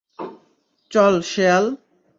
[0.91, 1.65] চল, শেয়াল।